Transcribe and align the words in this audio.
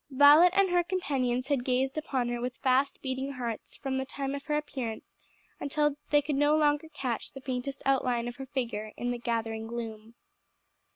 Violet 0.09 0.51
and 0.55 0.71
her 0.71 0.83
companions 0.83 1.49
had 1.49 1.63
gazed 1.63 1.95
upon 1.95 2.27
her 2.29 2.41
with 2.41 2.57
fast 2.57 2.99
beating 3.03 3.33
hearts 3.33 3.75
from 3.75 3.99
the 3.99 4.03
time 4.05 4.33
of 4.33 4.43
her 4.45 4.57
appearance 4.57 5.05
until 5.59 5.95
they 6.09 6.23
could 6.23 6.37
no 6.37 6.55
longer 6.57 6.89
catch 6.89 7.33
the 7.33 7.39
faintest 7.41 7.83
outline 7.85 8.27
of 8.27 8.37
her 8.37 8.47
figure 8.47 8.93
in 8.97 9.11
the 9.11 9.19
gathering 9.19 9.67
gloom. 9.67 10.15